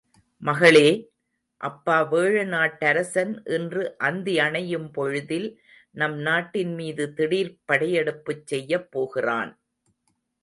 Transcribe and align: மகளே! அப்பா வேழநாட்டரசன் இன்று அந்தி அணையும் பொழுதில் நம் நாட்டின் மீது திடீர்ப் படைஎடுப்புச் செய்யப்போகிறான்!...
மகளே! 0.43 0.87
அப்பா 1.61 1.97
வேழநாட்டரசன் 2.11 3.33
இன்று 3.55 3.83
அந்தி 3.99 4.35
அணையும் 4.39 4.89
பொழுதில் 4.91 5.47
நம் 5.95 6.17
நாட்டின் 6.21 6.73
மீது 6.75 7.05
திடீர்ப் 7.13 7.59
படைஎடுப்புச் 7.69 8.45
செய்யப்போகிறான்!... 8.51 9.53